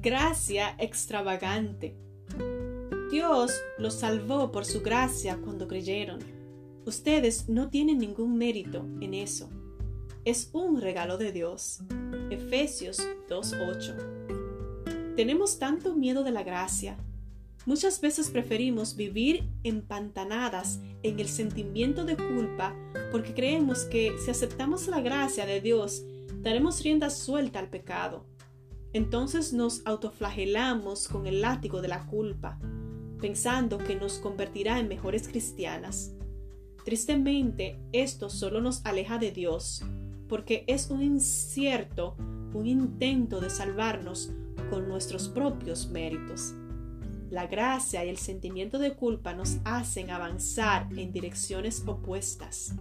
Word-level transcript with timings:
gracia 0.00 0.74
extravagante. 0.78 1.94
Dios 3.10 3.52
los 3.76 3.94
salvó 3.94 4.50
por 4.50 4.64
su 4.64 4.80
gracia 4.80 5.36
cuando 5.44 5.68
creyeron. 5.68 6.20
Ustedes 6.86 7.50
no 7.50 7.68
tienen 7.68 7.98
ningún 7.98 8.38
mérito 8.38 8.86
en 9.02 9.12
eso. 9.12 9.50
Es 10.24 10.48
un 10.54 10.80
regalo 10.80 11.18
de 11.18 11.32
Dios. 11.32 11.80
Efesios 12.30 12.98
2.8. 13.28 15.16
Tenemos 15.16 15.58
tanto 15.58 15.94
miedo 15.94 16.24
de 16.24 16.30
la 16.30 16.44
gracia. 16.44 16.96
Muchas 17.66 18.00
veces 18.00 18.30
preferimos 18.30 18.96
vivir 18.96 19.50
empantanadas 19.64 20.80
en 21.02 21.20
el 21.20 21.28
sentimiento 21.28 22.06
de 22.06 22.16
culpa 22.16 22.74
porque 23.12 23.34
creemos 23.34 23.84
que 23.84 24.16
si 24.24 24.30
aceptamos 24.30 24.88
la 24.88 25.02
gracia 25.02 25.44
de 25.44 25.60
Dios, 25.60 26.02
daremos 26.40 26.82
rienda 26.82 27.10
suelta 27.10 27.58
al 27.58 27.68
pecado. 27.68 28.29
Entonces 28.92 29.52
nos 29.52 29.86
autoflagelamos 29.86 31.08
con 31.08 31.26
el 31.26 31.42
látigo 31.42 31.80
de 31.80 31.88
la 31.88 32.06
culpa, 32.06 32.58
pensando 33.20 33.78
que 33.78 33.94
nos 33.94 34.18
convertirá 34.18 34.78
en 34.78 34.88
mejores 34.88 35.28
cristianas. 35.28 36.12
Tristemente, 36.84 37.78
esto 37.92 38.30
solo 38.30 38.60
nos 38.60 38.84
aleja 38.84 39.18
de 39.18 39.30
Dios, 39.30 39.84
porque 40.28 40.64
es 40.66 40.90
un 40.90 41.02
incierto, 41.02 42.16
un 42.52 42.66
intento 42.66 43.40
de 43.40 43.50
salvarnos 43.50 44.32
con 44.70 44.88
nuestros 44.88 45.28
propios 45.28 45.88
méritos. 45.88 46.54
La 47.30 47.46
gracia 47.46 48.04
y 48.04 48.08
el 48.08 48.16
sentimiento 48.16 48.80
de 48.80 48.94
culpa 48.94 49.34
nos 49.34 49.58
hacen 49.64 50.10
avanzar 50.10 50.88
en 50.96 51.12
direcciones 51.12 51.84
opuestas. 51.86 52.74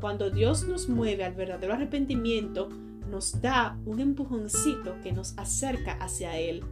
Cuando 0.00 0.30
Dios 0.30 0.66
nos 0.66 0.88
mueve 0.88 1.22
al 1.22 1.34
verdadero 1.34 1.74
arrepentimiento, 1.74 2.68
nos 3.08 3.40
da 3.40 3.78
un 3.84 4.00
empujoncito 4.00 5.00
que 5.02 5.12
nos 5.12 5.36
acerca 5.38 5.92
hacia 5.94 6.38
Él. 6.38 6.64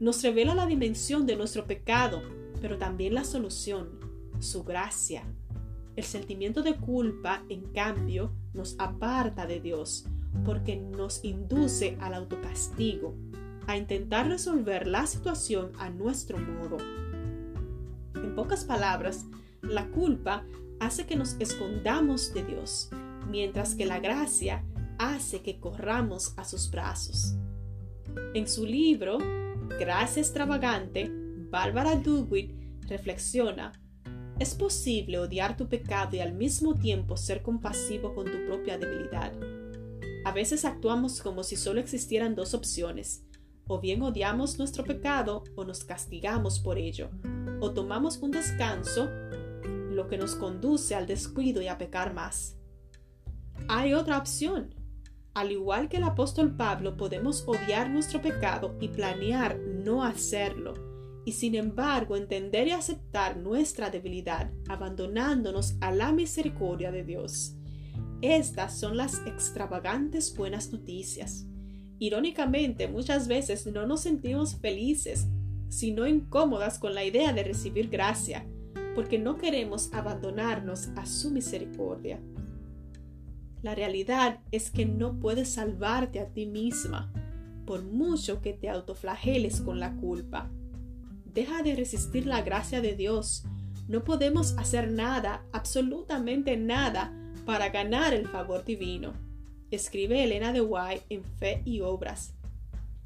Nos 0.00 0.22
revela 0.22 0.54
la 0.54 0.66
dimensión 0.66 1.26
de 1.26 1.36
nuestro 1.36 1.66
pecado, 1.66 2.22
pero 2.60 2.78
también 2.78 3.14
la 3.14 3.24
solución, 3.24 3.98
su 4.40 4.64
gracia. 4.64 5.24
El 5.96 6.04
sentimiento 6.04 6.62
de 6.62 6.76
culpa, 6.76 7.44
en 7.48 7.62
cambio, 7.72 8.32
nos 8.52 8.74
aparta 8.78 9.46
de 9.46 9.60
Dios, 9.60 10.06
porque 10.44 10.76
nos 10.76 11.24
induce 11.24 11.96
al 12.00 12.14
autocastigo, 12.14 13.14
a 13.66 13.76
intentar 13.76 14.28
resolver 14.28 14.86
la 14.86 15.06
situación 15.06 15.72
a 15.78 15.90
nuestro 15.90 16.38
modo. 16.38 16.76
En 18.14 18.34
pocas 18.34 18.64
palabras, 18.64 19.24
la 19.62 19.88
culpa 19.88 20.44
hace 20.80 21.06
que 21.06 21.16
nos 21.16 21.36
escondamos 21.38 22.34
de 22.34 22.44
Dios, 22.44 22.90
mientras 23.30 23.74
que 23.74 23.86
la 23.86 24.00
gracia 24.00 24.64
hace 25.04 25.42
que 25.42 25.58
corramos 25.60 26.34
a 26.36 26.44
sus 26.44 26.70
brazos. 26.70 27.34
En 28.34 28.46
su 28.46 28.64
libro, 28.64 29.18
Gracia 29.78 30.20
extravagante, 30.20 31.10
Bárbara 31.50 31.96
Duguid 31.96 32.52
reflexiona, 32.88 33.72
es 34.38 34.54
posible 34.54 35.18
odiar 35.18 35.56
tu 35.56 35.68
pecado 35.68 36.16
y 36.16 36.20
al 36.20 36.34
mismo 36.34 36.74
tiempo 36.74 37.16
ser 37.16 37.42
compasivo 37.42 38.14
con 38.14 38.26
tu 38.26 38.44
propia 38.46 38.78
debilidad. 38.78 39.32
A 40.24 40.32
veces 40.32 40.64
actuamos 40.64 41.20
como 41.20 41.44
si 41.44 41.56
solo 41.56 41.80
existieran 41.80 42.34
dos 42.34 42.54
opciones, 42.54 43.24
o 43.66 43.80
bien 43.80 44.02
odiamos 44.02 44.58
nuestro 44.58 44.84
pecado 44.84 45.44
o 45.54 45.64
nos 45.64 45.84
castigamos 45.84 46.58
por 46.58 46.78
ello, 46.78 47.10
o 47.60 47.72
tomamos 47.72 48.18
un 48.18 48.32
descanso, 48.32 49.08
lo 49.90 50.08
que 50.08 50.18
nos 50.18 50.34
conduce 50.34 50.94
al 50.94 51.06
descuido 51.06 51.62
y 51.62 51.68
a 51.68 51.78
pecar 51.78 52.12
más. 52.12 52.56
Hay 53.68 53.94
otra 53.94 54.18
opción, 54.18 54.74
al 55.34 55.50
igual 55.50 55.88
que 55.88 55.96
el 55.96 56.04
apóstol 56.04 56.56
Pablo, 56.56 56.96
podemos 56.96 57.44
odiar 57.46 57.90
nuestro 57.90 58.22
pecado 58.22 58.76
y 58.80 58.88
planear 58.88 59.58
no 59.58 60.04
hacerlo, 60.04 60.74
y 61.24 61.32
sin 61.32 61.56
embargo 61.56 62.16
entender 62.16 62.68
y 62.68 62.70
aceptar 62.70 63.36
nuestra 63.36 63.90
debilidad, 63.90 64.52
abandonándonos 64.68 65.76
a 65.80 65.90
la 65.90 66.12
misericordia 66.12 66.92
de 66.92 67.02
Dios. 67.02 67.56
Estas 68.22 68.78
son 68.78 68.96
las 68.96 69.26
extravagantes 69.26 70.34
buenas 70.36 70.72
noticias. 70.72 71.46
Irónicamente, 71.98 72.86
muchas 72.88 73.26
veces 73.26 73.66
no 73.66 73.86
nos 73.86 74.02
sentimos 74.02 74.56
felices, 74.56 75.26
sino 75.68 76.06
incómodas 76.06 76.78
con 76.78 76.94
la 76.94 77.04
idea 77.04 77.32
de 77.32 77.42
recibir 77.42 77.88
gracia, 77.88 78.46
porque 78.94 79.18
no 79.18 79.36
queremos 79.36 79.92
abandonarnos 79.92 80.88
a 80.96 81.06
su 81.06 81.30
misericordia. 81.30 82.20
La 83.64 83.74
realidad 83.74 84.40
es 84.52 84.70
que 84.70 84.84
no 84.84 85.18
puedes 85.18 85.54
salvarte 85.54 86.20
a 86.20 86.28
ti 86.28 86.44
misma, 86.44 87.10
por 87.64 87.82
mucho 87.82 88.42
que 88.42 88.52
te 88.52 88.68
autoflageles 88.68 89.62
con 89.62 89.80
la 89.80 89.96
culpa. 89.96 90.50
Deja 91.32 91.62
de 91.62 91.74
resistir 91.74 92.26
la 92.26 92.42
gracia 92.42 92.82
de 92.82 92.94
Dios. 92.94 93.44
No 93.88 94.04
podemos 94.04 94.52
hacer 94.58 94.92
nada, 94.92 95.46
absolutamente 95.54 96.58
nada, 96.58 97.10
para 97.46 97.70
ganar 97.70 98.12
el 98.12 98.28
favor 98.28 98.66
divino. 98.66 99.14
Escribe 99.70 100.22
Elena 100.22 100.52
de 100.52 100.60
White 100.60 101.06
en 101.08 101.24
Fe 101.24 101.62
y 101.64 101.80
Obras. 101.80 102.34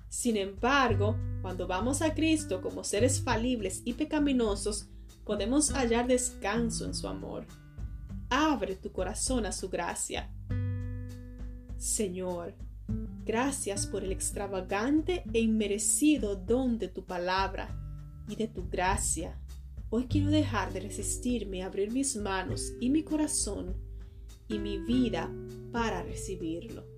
Sin 0.08 0.36
embargo, 0.36 1.16
cuando 1.40 1.68
vamos 1.68 2.02
a 2.02 2.14
Cristo 2.14 2.62
como 2.62 2.82
seres 2.82 3.22
falibles 3.22 3.82
y 3.84 3.92
pecaminosos, 3.92 4.88
podemos 5.24 5.70
hallar 5.70 6.08
descanso 6.08 6.84
en 6.84 6.94
su 6.94 7.06
amor. 7.06 7.46
Abre 8.30 8.76
tu 8.76 8.92
corazón 8.92 9.46
a 9.46 9.52
su 9.52 9.68
gracia 9.68 10.30
Señor, 11.78 12.54
gracias 13.24 13.86
por 13.86 14.02
el 14.02 14.10
extravagante 14.10 15.22
e 15.32 15.38
inmerecido 15.38 16.34
don 16.34 16.76
de 16.76 16.88
tu 16.88 17.04
palabra 17.04 17.68
y 18.28 18.34
de 18.34 18.48
tu 18.48 18.68
gracia. 18.68 19.38
Hoy 19.88 20.06
quiero 20.08 20.28
dejar 20.28 20.72
de 20.72 20.80
resistirme 20.80 21.62
a 21.62 21.66
abrir 21.66 21.92
mis 21.92 22.16
manos 22.16 22.72
y 22.80 22.90
mi 22.90 23.04
corazón 23.04 23.76
y 24.48 24.58
mi 24.58 24.78
vida 24.78 25.32
para 25.70 26.02
recibirlo. 26.02 26.97